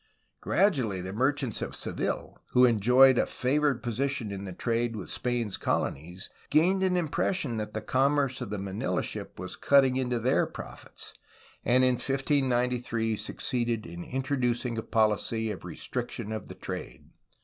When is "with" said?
4.95-5.11